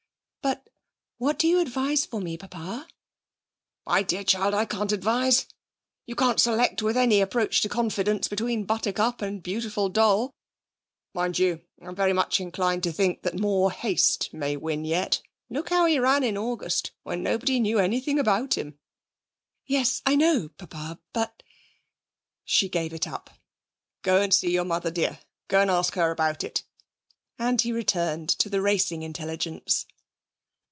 [0.43, 2.87] 'But what do you advise for me, papa?'
[3.85, 5.45] 'My dear child, I can't advise.
[6.07, 10.33] You can't select with any approach to confidence between Buttercup and Beautiful Doll.
[11.13, 15.21] Mind you, I'm very much inclined to think that More Haste may win yet.
[15.47, 18.79] Look how he ran in August, when nobody knew anything about him!'
[19.67, 21.43] 'Yes, I know, papa, but'
[22.45, 23.29] She gave it up.
[24.01, 26.63] 'Go and see your mother, dear; go and ask her about it,'
[27.37, 29.85] and he returned to the racing intelligence.